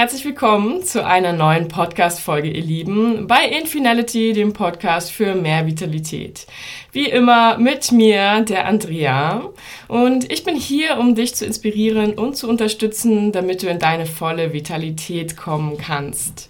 [0.00, 6.46] herzlich willkommen zu einer neuen Podcast-Folge, ihr Lieben, bei Infinality, dem Podcast für mehr Vitalität.
[6.90, 9.50] Wie immer mit mir, der Andrea.
[9.88, 14.06] Und ich bin hier, um dich zu inspirieren und zu unterstützen, damit du in deine
[14.06, 16.48] volle Vitalität kommen kannst.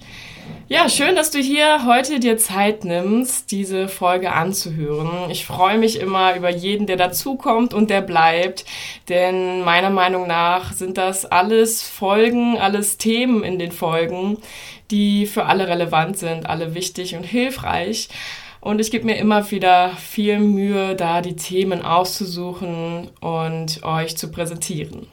[0.73, 5.29] Ja, schön, dass du hier heute dir Zeit nimmst, diese Folge anzuhören.
[5.29, 8.65] Ich freue mich immer über jeden, der dazukommt und der bleibt,
[9.09, 14.39] denn meiner Meinung nach sind das alles Folgen, alles Themen in den Folgen,
[14.93, 18.09] die für alle relevant sind, alle wichtig und hilfreich.
[18.61, 24.31] Und ich gebe mir immer wieder viel Mühe, da die Themen auszusuchen und euch zu
[24.31, 25.09] präsentieren.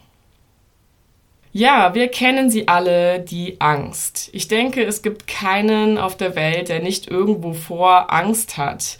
[1.57, 4.29] Ja, wir kennen sie alle, die Angst.
[4.31, 8.99] Ich denke, es gibt keinen auf der Welt, der nicht irgendwo vor Angst hat.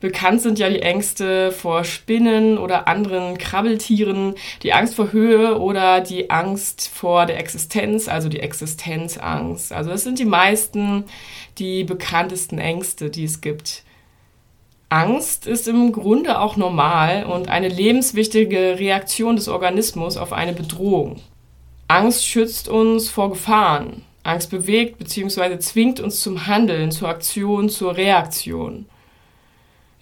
[0.00, 6.00] Bekannt sind ja die Ängste vor Spinnen oder anderen Krabbeltieren, die Angst vor Höhe oder
[6.00, 9.70] die Angst vor der Existenz, also die Existenzangst.
[9.70, 11.04] Also das sind die meisten,
[11.58, 13.82] die bekanntesten Ängste, die es gibt.
[14.88, 21.20] Angst ist im Grunde auch normal und eine lebenswichtige Reaktion des Organismus auf eine Bedrohung.
[21.90, 24.02] Angst schützt uns vor Gefahren.
[24.22, 25.58] Angst bewegt bzw.
[25.58, 28.84] zwingt uns zum Handeln, zur Aktion, zur Reaktion.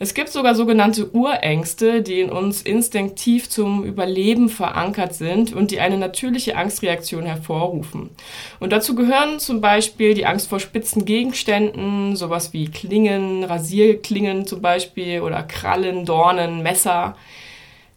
[0.00, 5.78] Es gibt sogar sogenannte Urängste, die in uns instinktiv zum Überleben verankert sind und die
[5.78, 8.10] eine natürliche Angstreaktion hervorrufen.
[8.58, 14.60] Und dazu gehören zum Beispiel die Angst vor spitzen Gegenständen, sowas wie Klingen, Rasierklingen zum
[14.60, 17.16] Beispiel oder Krallen, Dornen, Messer,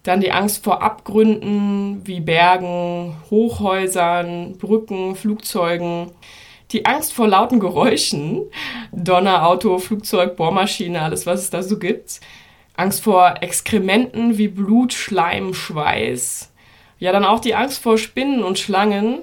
[0.04, 6.12] dann die Angst vor Abgründen wie Bergen, Hochhäusern, Brücken, Flugzeugen.
[6.72, 8.44] Die Angst vor lauten Geräuschen,
[8.92, 12.20] Donner, Auto, Flugzeug, Bohrmaschine, alles was es da so gibt.
[12.76, 16.54] Angst vor Exkrementen wie Blut, Schleim, Schweiß.
[17.00, 19.20] Ja, dann auch die Angst vor Spinnen und Schlangen.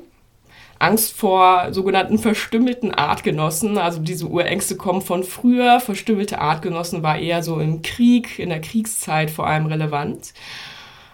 [0.79, 3.79] Angst vor sogenannten verstümmelten Artgenossen.
[3.79, 5.81] Also diese Urängste kommen von früher.
[5.81, 10.33] Verstümmelte Artgenossen war eher so im Krieg, in der Kriegszeit vor allem relevant.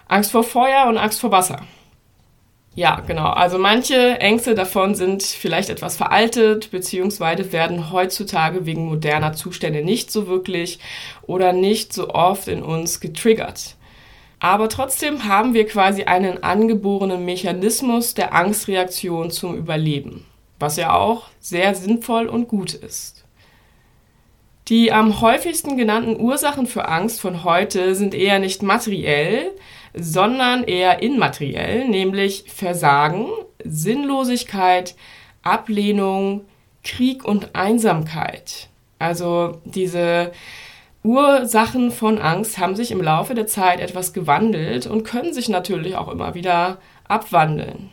[0.08, 1.60] Angst vor Feuer und Angst vor Wasser.
[2.74, 3.28] Ja, genau.
[3.28, 10.10] Also manche Ängste davon sind vielleicht etwas veraltet, beziehungsweise werden heutzutage wegen moderner Zustände nicht
[10.10, 10.78] so wirklich
[11.22, 13.76] oder nicht so oft in uns getriggert.
[14.42, 20.26] Aber trotzdem haben wir quasi einen angeborenen Mechanismus der Angstreaktion zum Überleben,
[20.58, 23.24] was ja auch sehr sinnvoll und gut ist.
[24.66, 29.52] Die am häufigsten genannten Ursachen für Angst von heute sind eher nicht materiell,
[29.94, 33.28] sondern eher immateriell, nämlich Versagen,
[33.62, 34.96] Sinnlosigkeit,
[35.42, 36.46] Ablehnung,
[36.82, 38.70] Krieg und Einsamkeit.
[38.98, 40.32] Also diese
[41.04, 45.96] Ursachen von Angst haben sich im Laufe der Zeit etwas gewandelt und können sich natürlich
[45.96, 47.90] auch immer wieder abwandeln.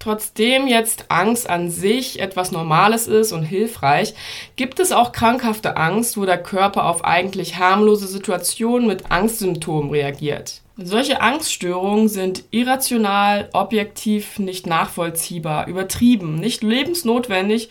[0.00, 4.14] Trotzdem jetzt Angst an sich etwas Normales ist und hilfreich,
[4.54, 10.62] gibt es auch krankhafte Angst, wo der Körper auf eigentlich harmlose Situationen mit Angstsymptomen reagiert.
[10.76, 17.68] Solche Angststörungen sind irrational, objektiv nicht nachvollziehbar, übertrieben, nicht lebensnotwendig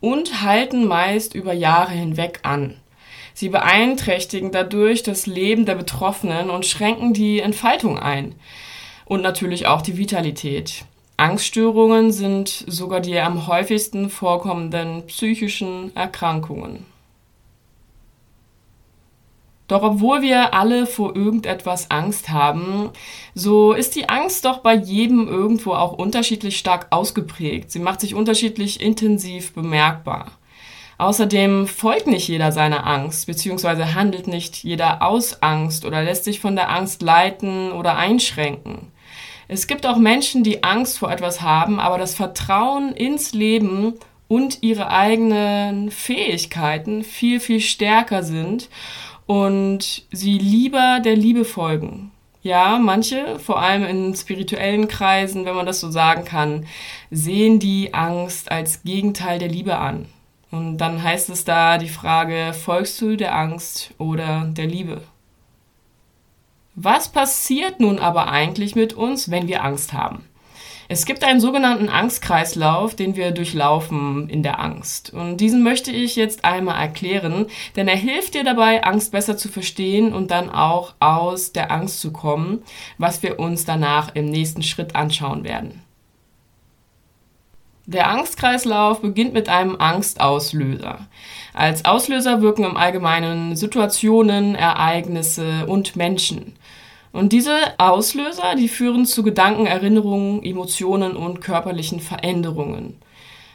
[0.00, 2.76] und halten meist über Jahre hinweg an.
[3.36, 8.34] Sie beeinträchtigen dadurch das Leben der Betroffenen und schränken die Entfaltung ein.
[9.04, 10.86] Und natürlich auch die Vitalität.
[11.18, 16.86] Angststörungen sind sogar die am häufigsten vorkommenden psychischen Erkrankungen.
[19.68, 22.88] Doch obwohl wir alle vor irgendetwas Angst haben,
[23.34, 27.70] so ist die Angst doch bei jedem irgendwo auch unterschiedlich stark ausgeprägt.
[27.70, 30.32] Sie macht sich unterschiedlich intensiv bemerkbar.
[30.98, 36.40] Außerdem folgt nicht jeder seiner Angst, beziehungsweise handelt nicht jeder aus Angst oder lässt sich
[36.40, 38.92] von der Angst leiten oder einschränken.
[39.48, 43.94] Es gibt auch Menschen, die Angst vor etwas haben, aber das Vertrauen ins Leben
[44.26, 48.68] und ihre eigenen Fähigkeiten viel, viel stärker sind
[49.26, 52.10] und sie lieber der Liebe folgen.
[52.42, 56.66] Ja, manche, vor allem in spirituellen Kreisen, wenn man das so sagen kann,
[57.10, 60.06] sehen die Angst als Gegenteil der Liebe an.
[60.50, 65.02] Und dann heißt es da die Frage, folgst du der Angst oder der Liebe?
[66.74, 70.24] Was passiert nun aber eigentlich mit uns, wenn wir Angst haben?
[70.88, 75.12] Es gibt einen sogenannten Angstkreislauf, den wir durchlaufen in der Angst.
[75.12, 79.48] Und diesen möchte ich jetzt einmal erklären, denn er hilft dir dabei, Angst besser zu
[79.48, 82.62] verstehen und dann auch aus der Angst zu kommen,
[82.98, 85.82] was wir uns danach im nächsten Schritt anschauen werden.
[87.88, 91.06] Der Angstkreislauf beginnt mit einem Angstauslöser.
[91.54, 96.56] Als Auslöser wirken im Allgemeinen Situationen, Ereignisse und Menschen.
[97.12, 102.96] Und diese Auslöser, die führen zu Gedanken, Erinnerungen, Emotionen und körperlichen Veränderungen.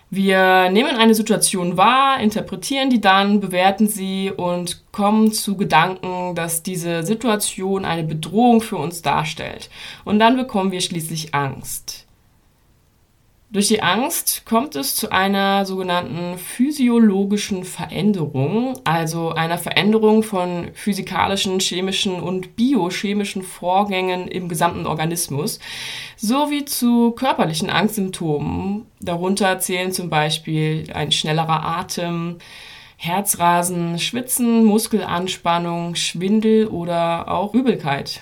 [0.09, 6.63] Wir nehmen eine Situation wahr, interpretieren die dann, bewerten sie und kommen zu Gedanken, dass
[6.63, 9.69] diese Situation eine Bedrohung für uns darstellt.
[10.05, 12.00] Und dann bekommen wir schließlich Angst.
[13.53, 21.59] Durch die Angst kommt es zu einer sogenannten physiologischen Veränderung, also einer Veränderung von physikalischen,
[21.59, 25.59] chemischen und biochemischen Vorgängen im gesamten Organismus,
[26.15, 28.85] sowie zu körperlichen Angstsymptomen.
[29.01, 32.37] Darunter zählen zum Beispiel ein schnellerer Atem,
[32.95, 38.21] Herzrasen, Schwitzen, Muskelanspannung, Schwindel oder auch Übelkeit.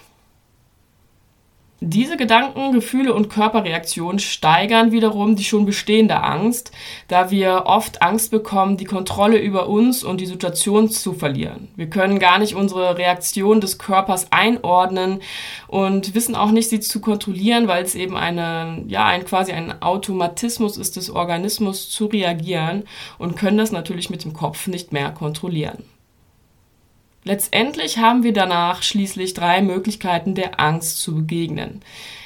[1.81, 6.73] Diese Gedanken, Gefühle und Körperreaktionen steigern wiederum die schon bestehende Angst,
[7.07, 11.69] da wir oft Angst bekommen, die Kontrolle über uns und die Situation zu verlieren.
[11.77, 15.21] Wir können gar nicht unsere Reaktion des Körpers einordnen
[15.69, 19.81] und wissen auch nicht, sie zu kontrollieren, weil es eben eine, ja, ein quasi ein
[19.81, 22.83] Automatismus ist des Organismus zu reagieren
[23.17, 25.85] und können das natürlich mit dem Kopf nicht mehr kontrollieren.
[27.23, 31.81] Letztendlich haben wir danach schließlich drei Möglichkeiten der Angst zu begegnen.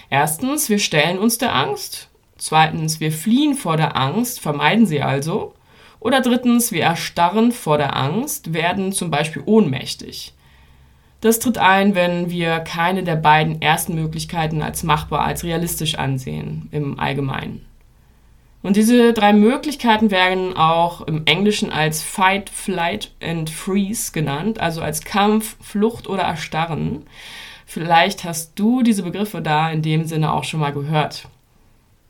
[0.09, 2.09] Erstens, wir stellen uns der Angst.
[2.37, 5.53] Zweitens, wir fliehen vor der Angst, vermeiden sie also.
[5.99, 10.33] Oder drittens, wir erstarren vor der Angst, werden zum Beispiel ohnmächtig.
[11.21, 16.67] Das tritt ein, wenn wir keine der beiden ersten Möglichkeiten als machbar, als realistisch ansehen
[16.71, 17.65] im Allgemeinen.
[18.63, 24.81] Und diese drei Möglichkeiten werden auch im Englischen als Fight, Flight and Freeze genannt, also
[24.81, 27.05] als Kampf, Flucht oder Erstarren.
[27.65, 31.27] Vielleicht hast du diese Begriffe da in dem Sinne auch schon mal gehört.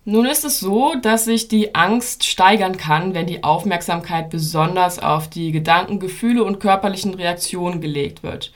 [0.05, 5.29] Nun ist es so, dass sich die Angst steigern kann, wenn die Aufmerksamkeit besonders auf
[5.29, 8.51] die Gedanken, Gefühle und körperlichen Reaktionen gelegt wird.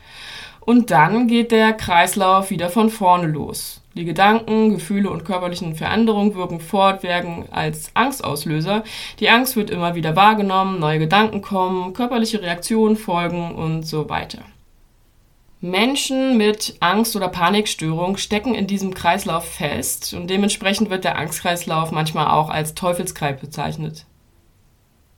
[0.59, 3.81] Und dann geht der Kreislauf wieder von vorne los.
[3.97, 8.83] Die Gedanken, Gefühle und körperlichen Veränderungen wirken fortwährend als Angstauslöser.
[9.19, 14.44] Die Angst wird immer wieder wahrgenommen, neue Gedanken kommen, körperliche Reaktionen folgen und so weiter.
[15.61, 21.89] Menschen mit Angst- oder Panikstörung stecken in diesem Kreislauf fest und dementsprechend wird der Angstkreislauf
[21.89, 24.05] manchmal auch als Teufelskreis bezeichnet.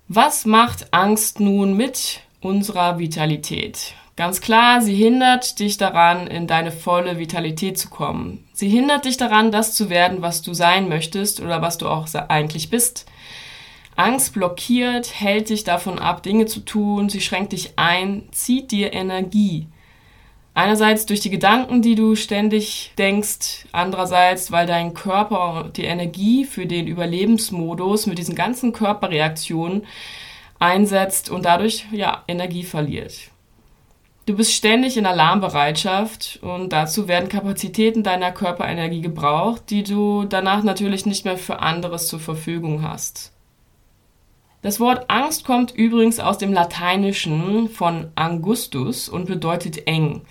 [0.07, 3.93] Was macht Angst nun mit unserer Vitalität?
[4.19, 8.45] Ganz klar, sie hindert dich daran, in deine volle Vitalität zu kommen.
[8.51, 12.06] Sie hindert dich daran, das zu werden, was du sein möchtest oder was du auch
[12.27, 13.06] eigentlich bist.
[13.95, 18.92] Angst blockiert, hält dich davon ab, Dinge zu tun, sie schränkt dich ein, zieht dir
[18.92, 19.68] Energie.
[20.54, 26.65] Einerseits durch die Gedanken, die du ständig denkst, andererseits, weil dein Körper die Energie für
[26.65, 29.86] den Überlebensmodus mit diesen ganzen Körperreaktionen
[30.60, 33.28] einsetzt und dadurch ja Energie verliert.
[34.29, 40.61] Du bist ständig in Alarmbereitschaft und dazu werden Kapazitäten deiner Körperenergie gebraucht, die du danach
[40.61, 43.33] natürlich nicht mehr für anderes zur Verfügung hast.
[44.61, 50.21] Das Wort Angst kommt übrigens aus dem Lateinischen von Angustus und bedeutet eng.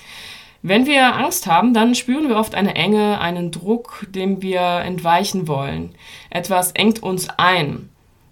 [0.63, 5.49] Wenn wir Angst haben, dann spüren wir oft eine Enge, einen Druck, dem wir entweichen
[5.49, 5.93] wollen.
[6.31, 7.91] Etwas engt uns ein.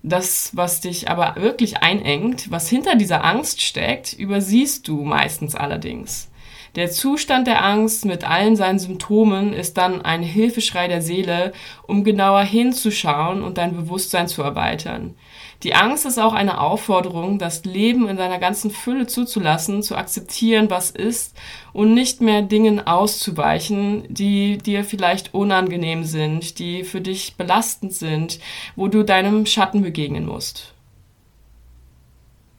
[0.09, 6.31] Das, was dich aber wirklich einengt, was hinter dieser Angst steckt, übersiehst du meistens allerdings.
[6.77, 11.53] Der Zustand der Angst mit allen seinen Symptomen ist dann ein Hilfeschrei der Seele,
[11.89, 15.17] um genauer hinzuschauen und dein Bewusstsein zu erweitern.
[15.63, 20.69] Die Angst ist auch eine Aufforderung, das Leben in seiner ganzen Fülle zuzulassen, zu akzeptieren,
[20.69, 21.35] was ist
[21.73, 28.39] und nicht mehr Dingen auszuweichen, die dir vielleicht unangenehm sind, die für dich belastend sind,
[28.77, 30.75] wo du deinem Schatten begegnen musst.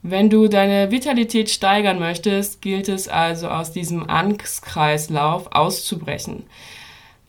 [0.02, 6.46] Wenn du deine Vitalität steigern möchtest, gilt es also aus diesem Angstkreislauf auszubrechen.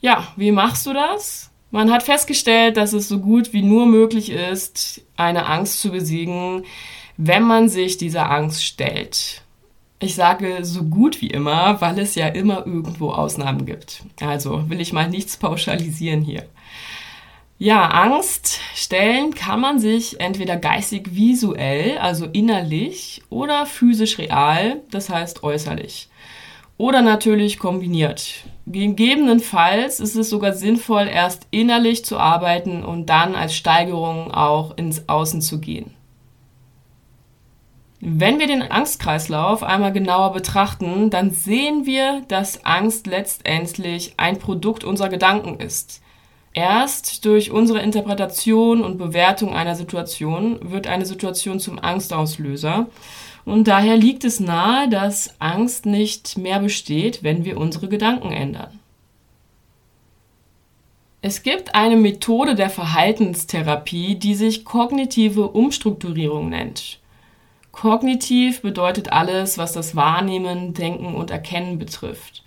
[0.02, 1.49] Ja, wie machst du das?
[1.72, 6.66] Man hat festgestellt, dass es so gut wie nur möglich ist, eine Angst zu besiegen,
[7.18, 9.44] wenn man sich dieser Angst stellt.
[10.00, 14.04] Ich sage so gut wie immer, weil es ja immer irgendwo Ausnahmen gibt.
[14.22, 16.46] Also will ich mal nichts pauschalisieren hier.
[17.58, 25.10] Ja, Angst stellen kann man sich entweder geistig visuell, also innerlich, oder physisch real, das
[25.10, 26.09] heißt äußerlich.
[26.80, 28.46] Oder natürlich kombiniert.
[28.66, 35.10] Gegebenenfalls ist es sogar sinnvoll, erst innerlich zu arbeiten und dann als Steigerung auch ins
[35.10, 35.92] Außen zu gehen.
[38.00, 44.86] Wenn wir den Angstkreislauf einmal genauer betrachten, dann sehen wir, dass Angst letztendlich ein Produkt
[44.86, 46.02] unserer Gedanken ist.
[46.54, 52.88] Erst durch unsere Interpretation und Bewertung einer Situation wird eine Situation zum Angstauslöser.
[53.46, 58.80] Und daher liegt es nahe, dass Angst nicht mehr besteht, wenn wir unsere Gedanken ändern.
[61.22, 67.00] Es gibt eine Methode der Verhaltenstherapie, die sich kognitive Umstrukturierung nennt.
[67.74, 72.44] Kognitiv bedeutet alles, was das Wahrnehmen, Denken und Erkennen betrifft.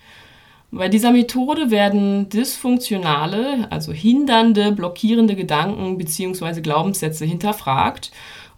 [0.71, 6.61] Bei dieser Methode werden dysfunktionale, also hindernde, blockierende Gedanken bzw.
[6.61, 8.11] Glaubenssätze hinterfragt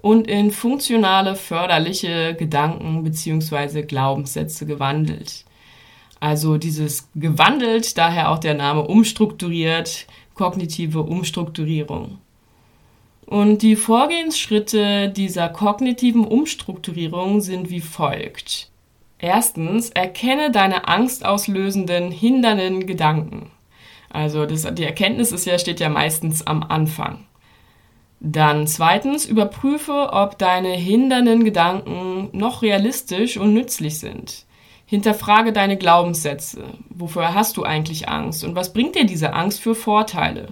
[0.05, 3.81] und in funktionale, förderliche Gedanken bzw.
[3.81, 5.45] Glaubenssätze gewandelt.
[6.19, 12.19] Also dieses gewandelt, daher auch der Name umstrukturiert, kognitive Umstrukturierung.
[13.25, 18.69] Und die Vorgehensschritte dieser kognitiven Umstrukturierung sind wie folgt.
[19.17, 23.49] Erstens, erkenne deine angstauslösenden, hindernden Gedanken.
[24.11, 27.25] Also das, die Erkenntnis ist ja, steht ja meistens am Anfang.
[28.27, 34.47] Dann zweitens, überprüfe, ob deine hindernden Gedanken noch realistisch und nützlich sind.
[34.87, 36.63] Hinterfrage deine Glaubenssätze.
[36.89, 38.43] Wofür hast du eigentlich Angst?
[38.43, 40.47] Und was bringt dir diese Angst für Vorteile?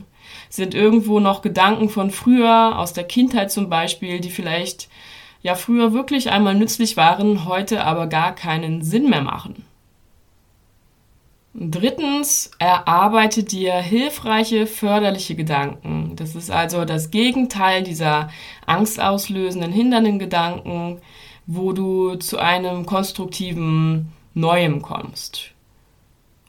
[0.50, 4.88] Sind irgendwo noch Gedanken von früher, aus der Kindheit zum Beispiel, die vielleicht
[5.42, 9.66] ja früher wirklich einmal nützlich waren, heute aber gar keinen Sinn mehr machen.
[11.56, 16.16] Drittens, erarbeite dir hilfreiche, förderliche Gedanken.
[16.16, 18.30] Das ist also das Gegenteil dieser
[18.66, 21.00] angstauslösenden, hindernden Gedanken,
[21.46, 25.52] wo du zu einem konstruktiven Neuem kommst.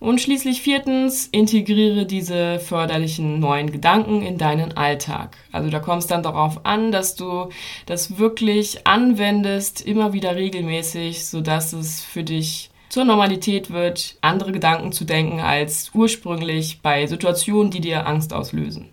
[0.00, 5.36] Und schließlich viertens, integriere diese förderlichen neuen Gedanken in deinen Alltag.
[5.52, 7.50] Also da kommt es dann darauf an, dass du
[7.86, 14.92] das wirklich anwendest, immer wieder regelmäßig, sodass es für dich zur Normalität wird, andere Gedanken
[14.92, 18.92] zu denken als ursprünglich bei Situationen, die dir Angst auslösen.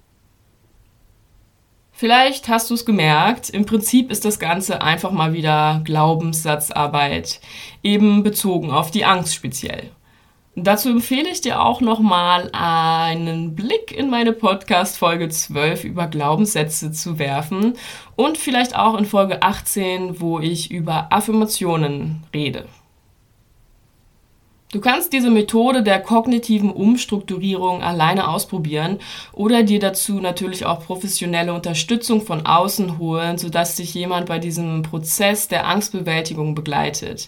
[1.92, 7.42] Vielleicht hast du es gemerkt, im Prinzip ist das Ganze einfach mal wieder Glaubenssatzarbeit,
[7.84, 9.92] eben bezogen auf die Angst speziell.
[10.56, 16.92] Dazu empfehle ich dir auch nochmal einen Blick in meine Podcast Folge 12 über Glaubenssätze
[16.92, 17.76] zu werfen
[18.16, 22.66] und vielleicht auch in Folge 18, wo ich über Affirmationen rede.
[24.72, 29.00] Du kannst diese Methode der kognitiven Umstrukturierung alleine ausprobieren
[29.34, 34.82] oder dir dazu natürlich auch professionelle Unterstützung von außen holen, sodass dich jemand bei diesem
[34.82, 37.28] Prozess der Angstbewältigung begleitet.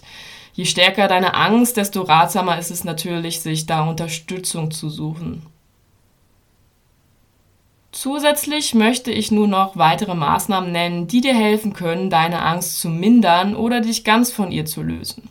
[0.54, 5.42] Je stärker deine Angst, desto ratsamer ist es natürlich, sich da Unterstützung zu suchen.
[7.92, 12.88] Zusätzlich möchte ich nur noch weitere Maßnahmen nennen, die dir helfen können, deine Angst zu
[12.88, 15.28] mindern oder dich ganz von ihr zu lösen.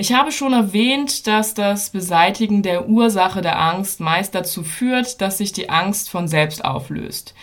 [0.00, 5.36] Ich habe schon erwähnt, dass das Beseitigen der Ursache der Angst meist dazu führt, dass
[5.36, 7.34] sich die Angst von selbst auflöst.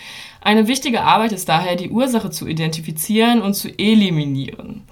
[0.42, 4.88] Eine wichtige Arbeit ist daher, die Ursache zu identifizieren und zu eliminieren.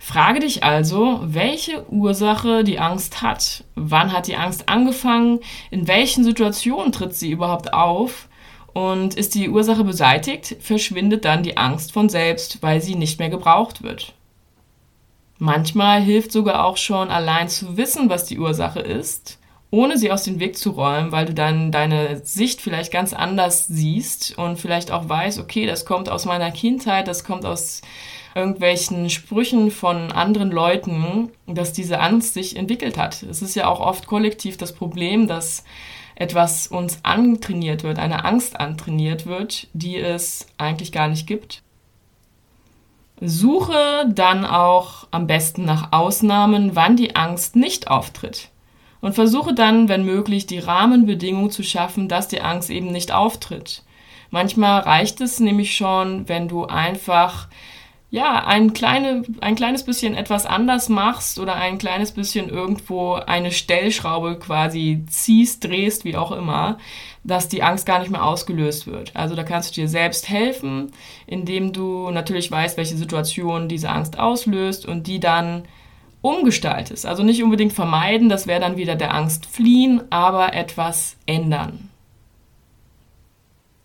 [0.00, 3.62] Frage dich also, welche Ursache die Angst hat.
[3.76, 5.38] Wann hat die Angst angefangen?
[5.70, 8.26] In welchen Situationen tritt sie überhaupt auf?
[8.72, 13.30] Und ist die Ursache beseitigt, verschwindet dann die Angst von selbst, weil sie nicht mehr
[13.30, 14.12] gebraucht wird.
[15.38, 19.38] Manchmal hilft sogar auch schon allein zu wissen, was die Ursache ist,
[19.70, 23.66] ohne sie aus dem Weg zu räumen, weil du dann deine Sicht vielleicht ganz anders
[23.66, 27.82] siehst und vielleicht auch weißt, okay, das kommt aus meiner Kindheit, das kommt aus
[28.34, 33.22] irgendwelchen Sprüchen von anderen Leuten, dass diese Angst sich entwickelt hat.
[33.22, 35.64] Es ist ja auch oft kollektiv das Problem, dass
[36.14, 41.62] etwas uns antrainiert wird, eine Angst antrainiert wird, die es eigentlich gar nicht gibt.
[43.20, 48.50] Suche dann auch am besten nach Ausnahmen, wann die Angst nicht auftritt.
[49.00, 53.82] Und versuche dann, wenn möglich, die Rahmenbedingungen zu schaffen, dass die Angst eben nicht auftritt.
[54.30, 57.48] Manchmal reicht es nämlich schon, wenn du einfach
[58.08, 63.50] ja, ein, kleine, ein kleines bisschen etwas anders machst oder ein kleines bisschen irgendwo eine
[63.50, 66.78] Stellschraube quasi ziehst, drehst, wie auch immer,
[67.24, 69.14] dass die Angst gar nicht mehr ausgelöst wird.
[69.16, 70.92] Also da kannst du dir selbst helfen,
[71.26, 75.64] indem du natürlich weißt, welche Situation diese Angst auslöst und die dann
[76.22, 77.06] umgestaltest.
[77.06, 81.90] Also nicht unbedingt vermeiden, das wäre dann wieder der Angst fliehen, aber etwas ändern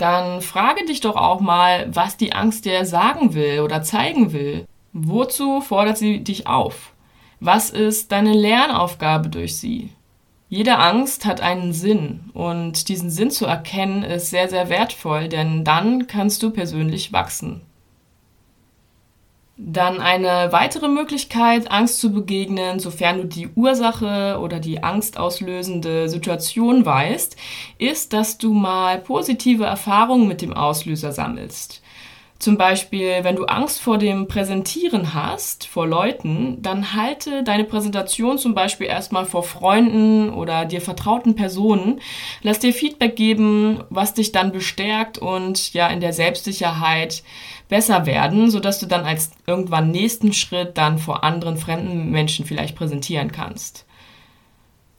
[0.02, 4.66] dann frage dich doch auch mal, was die Angst dir sagen will oder zeigen will.
[4.94, 6.94] Wozu fordert sie dich auf?
[7.40, 9.90] Was ist deine Lernaufgabe durch sie?
[10.50, 15.64] Jede Angst hat einen Sinn und diesen Sinn zu erkennen ist sehr, sehr wertvoll, denn
[15.64, 17.62] dann kannst du persönlich wachsen.
[19.64, 26.84] Dann eine weitere Möglichkeit, Angst zu begegnen, sofern du die Ursache oder die angstauslösende Situation
[26.84, 27.36] weißt,
[27.78, 31.84] ist, dass du mal positive Erfahrungen mit dem Auslöser sammelst.
[32.40, 38.40] Zum Beispiel, wenn du Angst vor dem Präsentieren hast, vor Leuten, dann halte deine Präsentation
[38.40, 42.02] zum Beispiel erstmal vor Freunden oder dir vertrauten Personen.
[42.42, 47.22] Lass dir Feedback geben, was dich dann bestärkt und ja in der Selbstsicherheit
[47.72, 52.76] besser werden, sodass du dann als irgendwann nächsten Schritt dann vor anderen fremden Menschen vielleicht
[52.76, 53.86] präsentieren kannst.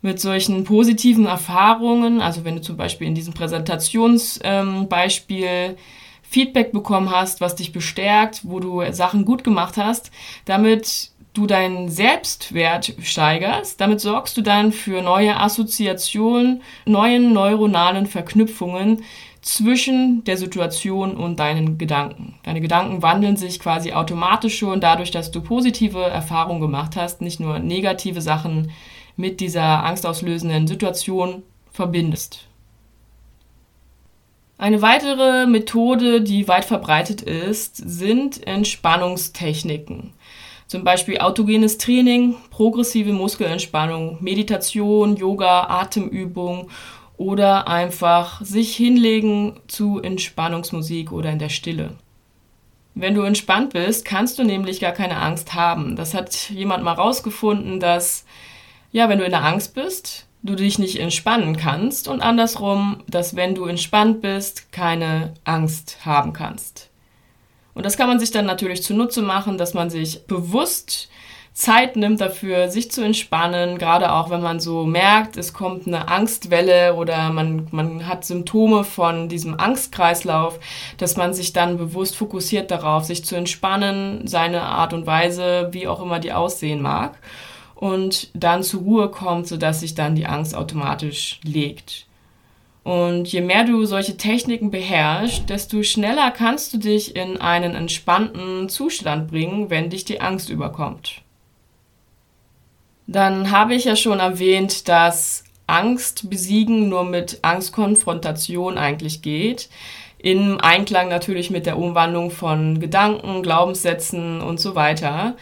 [0.00, 5.76] Mit solchen positiven Erfahrungen, also wenn du zum Beispiel in diesem Präsentationsbeispiel ähm,
[6.22, 10.10] Feedback bekommen hast, was dich bestärkt, wo du Sachen gut gemacht hast,
[10.46, 19.04] damit du deinen Selbstwert steigerst, damit sorgst du dann für neue Assoziationen, neuen neuronalen Verknüpfungen
[19.42, 22.34] zwischen der Situation und deinen Gedanken.
[22.44, 27.40] Deine Gedanken wandeln sich quasi automatisch schon dadurch, dass du positive Erfahrungen gemacht hast, nicht
[27.40, 28.70] nur negative Sachen
[29.16, 32.46] mit dieser angstauslösenden Situation verbindest.
[34.58, 40.12] Eine weitere Methode, die weit verbreitet ist, sind Entspannungstechniken.
[40.68, 46.70] Zum Beispiel autogenes Training, progressive Muskelentspannung, Meditation, Yoga, Atemübung
[47.16, 51.96] oder einfach sich hinlegen zu Entspannungsmusik oder in der Stille.
[52.94, 55.96] Wenn du entspannt bist, kannst du nämlich gar keine Angst haben.
[55.96, 58.24] Das hat jemand mal rausgefunden, dass
[58.92, 63.36] ja, wenn du in der Angst bist, du dich nicht entspannen kannst und andersrum, dass
[63.36, 66.90] wenn du entspannt bist, keine Angst haben kannst.
[67.74, 71.08] Und das kann man sich dann natürlich zunutze machen, dass man sich bewusst
[71.54, 76.08] Zeit nimmt dafür, sich zu entspannen, gerade auch wenn man so merkt, es kommt eine
[76.08, 80.58] Angstwelle oder man, man hat Symptome von diesem Angstkreislauf,
[80.96, 85.88] dass man sich dann bewusst fokussiert darauf, sich zu entspannen, seine Art und Weise, wie
[85.88, 87.18] auch immer die aussehen mag
[87.74, 92.06] und dann zur Ruhe kommt, sodass sich dann die Angst automatisch legt.
[92.84, 98.68] Und je mehr du solche Techniken beherrschst, desto schneller kannst du dich in einen entspannten
[98.68, 101.21] Zustand bringen, wenn dich die Angst überkommt.
[103.06, 109.68] Dann habe ich ja schon erwähnt, dass Angst besiegen nur mit Angstkonfrontation eigentlich geht.
[110.18, 115.36] Im Einklang natürlich mit der Umwandlung von Gedanken, Glaubenssätzen und so weiter.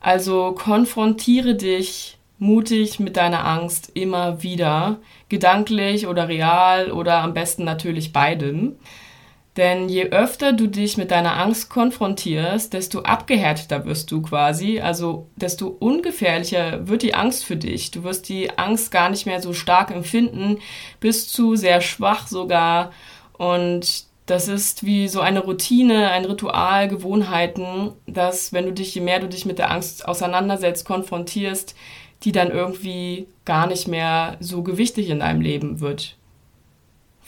[0.00, 7.64] Also konfrontiere dich mutig mit deiner Angst immer wieder, gedanklich oder real oder am besten
[7.64, 8.76] natürlich beidem.
[9.56, 15.26] Denn je öfter du dich mit deiner Angst konfrontierst, desto abgehärteter wirst du quasi, also
[15.34, 17.90] desto ungefährlicher wird die Angst für dich.
[17.90, 20.58] Du wirst die Angst gar nicht mehr so stark empfinden,
[21.00, 22.92] bist zu sehr schwach sogar
[23.32, 29.00] und das ist wie so eine Routine, ein Ritual, Gewohnheiten, dass wenn du dich, je
[29.00, 31.74] mehr du dich mit der Angst auseinandersetzt, konfrontierst,
[32.22, 36.16] die dann irgendwie gar nicht mehr so gewichtig in deinem Leben wird.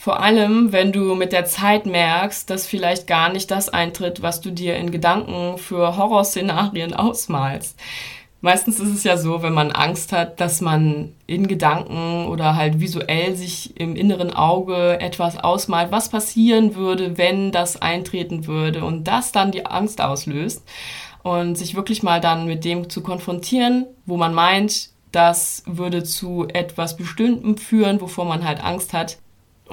[0.03, 4.41] Vor allem, wenn du mit der Zeit merkst, dass vielleicht gar nicht das eintritt, was
[4.41, 7.79] du dir in Gedanken für Horrorszenarien ausmalst.
[8.41, 12.81] Meistens ist es ja so, wenn man Angst hat, dass man in Gedanken oder halt
[12.81, 19.05] visuell sich im inneren Auge etwas ausmalt, was passieren würde, wenn das eintreten würde und
[19.05, 20.67] das dann die Angst auslöst
[21.23, 26.45] und sich wirklich mal dann mit dem zu konfrontieren, wo man meint, das würde zu
[26.51, 29.19] etwas Bestimmtem führen, wovor man halt Angst hat.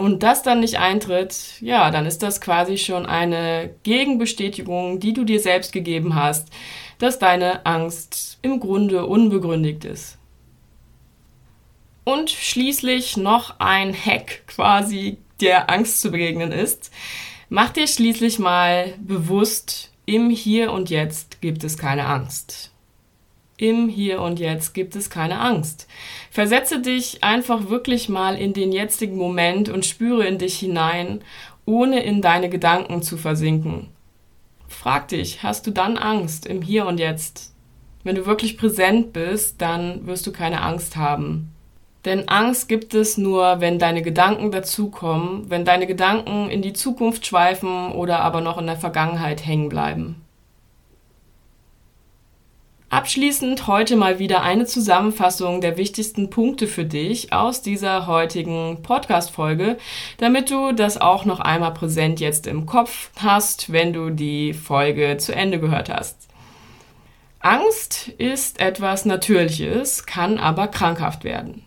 [0.01, 5.25] Und das dann nicht eintritt, ja, dann ist das quasi schon eine Gegenbestätigung, die du
[5.25, 6.49] dir selbst gegeben hast,
[6.97, 10.17] dass deine Angst im Grunde unbegründigt ist.
[12.05, 16.91] Und schließlich noch ein Hack quasi, der Angst zu begegnen ist.
[17.51, 22.70] Mach dir schließlich mal bewusst, im Hier und Jetzt gibt es keine Angst.
[23.61, 25.87] Im Hier und Jetzt gibt es keine Angst.
[26.31, 31.21] Versetze dich einfach wirklich mal in den jetzigen Moment und spüre in dich hinein,
[31.67, 33.89] ohne in deine Gedanken zu versinken.
[34.67, 37.55] Frag dich, hast du dann Angst im Hier und Jetzt?
[38.03, 41.53] Wenn du wirklich präsent bist, dann wirst du keine Angst haben.
[42.07, 47.27] Denn Angst gibt es nur, wenn deine Gedanken dazukommen, wenn deine Gedanken in die Zukunft
[47.27, 50.23] schweifen oder aber noch in der Vergangenheit hängen bleiben.
[52.91, 59.79] Abschließend heute mal wieder eine Zusammenfassung der wichtigsten Punkte für dich aus dieser heutigen Podcast-Folge,
[60.19, 65.19] damit du das auch noch einmal präsent jetzt im Kopf hast, wenn du die Folge
[65.19, 66.17] zu Ende gehört hast.
[67.39, 71.65] Angst ist etwas Natürliches, kann aber krankhaft werden.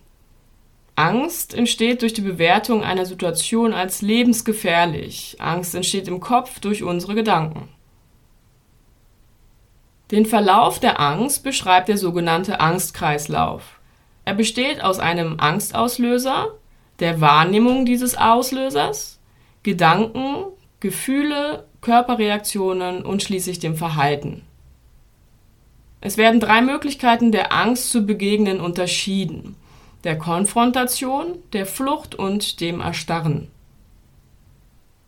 [0.98, 5.38] Angst entsteht durch die Bewertung einer Situation als lebensgefährlich.
[5.40, 7.70] Angst entsteht im Kopf durch unsere Gedanken.
[10.12, 13.80] Den Verlauf der Angst beschreibt der sogenannte Angstkreislauf.
[14.26, 16.50] Er besteht aus einem Angstauslöser,
[17.00, 19.20] der Wahrnehmung dieses Auslösers,
[19.64, 20.46] Gedanken,
[20.80, 24.44] Gefühle, Körperreaktionen und schließlich dem Verhalten.
[26.02, 29.56] Es werden drei Möglichkeiten der Angst zu begegnen unterschieden.
[30.04, 33.50] Der Konfrontation, der Flucht und dem Erstarren.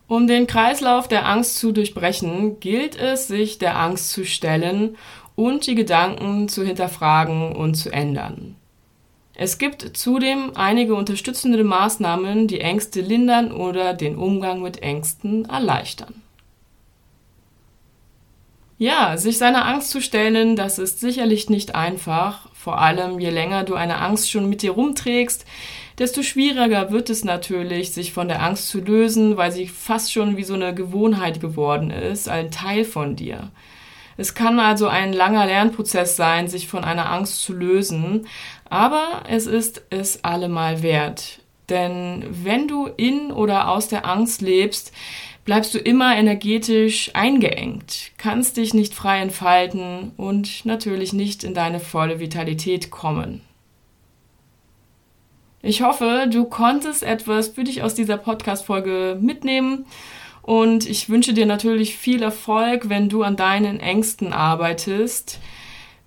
[0.08, 4.98] Um den Kreislauf der Angst zu durchbrechen, gilt es, sich der Angst zu stellen
[5.36, 8.56] und die Gedanken zu hinterfragen und zu ändern.
[9.34, 16.22] Es gibt zudem einige unterstützende Maßnahmen, die Ängste lindern oder den Umgang mit Ängsten erleichtern.
[18.78, 22.50] Ja, sich seiner Angst zu stellen, das ist sicherlich nicht einfach.
[22.54, 25.46] Vor allem, je länger du eine Angst schon mit dir rumträgst,
[25.98, 30.38] desto schwieriger wird es natürlich, sich von der Angst zu lösen, weil sie fast schon
[30.38, 33.52] wie so eine Gewohnheit geworden ist, ein Teil von dir.
[34.18, 38.28] Es kann also ein langer Lernprozess sein, sich von einer Angst zu lösen,
[38.70, 41.40] aber es ist es allemal wert.
[41.70, 44.94] Denn wenn du in oder aus der Angst lebst,
[45.46, 51.80] bleibst du immer energetisch eingeengt, kannst dich nicht frei entfalten und natürlich nicht in deine
[51.80, 53.42] volle Vitalität kommen.
[55.68, 59.88] Ich hoffe, du konntest etwas für dich aus dieser Podcast-Folge mitnehmen
[60.44, 65.40] und ich wünsche dir natürlich viel Erfolg, wenn du an deinen Ängsten arbeitest.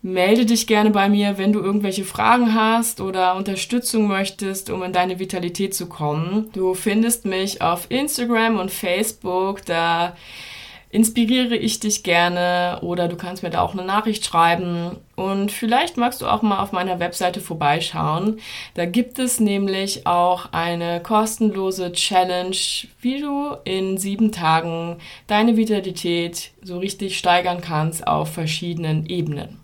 [0.01, 4.93] Melde dich gerne bei mir, wenn du irgendwelche Fragen hast oder Unterstützung möchtest, um in
[4.93, 6.51] deine Vitalität zu kommen.
[6.53, 10.17] Du findest mich auf Instagram und Facebook, da
[10.91, 15.99] inspiriere ich dich gerne oder du kannst mir da auch eine Nachricht schreiben und vielleicht
[15.99, 18.41] magst du auch mal auf meiner Webseite vorbeischauen.
[18.75, 22.57] Da gibt es nämlich auch eine kostenlose Challenge,
[23.01, 24.97] wie du in sieben Tagen
[25.27, 29.61] deine Vitalität so richtig steigern kannst auf verschiedenen Ebenen.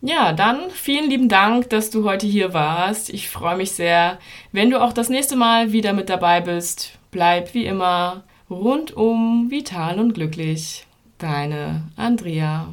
[0.00, 3.10] Ja, dann vielen lieben Dank, dass du heute hier warst.
[3.10, 4.18] Ich freue mich sehr,
[4.52, 6.92] wenn du auch das nächste Mal wieder mit dabei bist.
[7.10, 10.86] Bleib wie immer rundum vital und glücklich.
[11.18, 12.68] Deine Andrea.